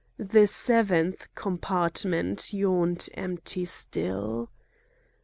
[0.17, 4.49] The seventh compartment yawned empty still.